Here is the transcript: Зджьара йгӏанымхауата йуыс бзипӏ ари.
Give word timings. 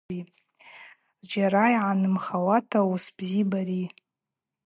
Зджьара 1.21 1.65
йгӏанымхауата 1.75 2.79
йуыс 2.83 3.05
бзипӏ 3.17 3.55
ари. 3.59 3.83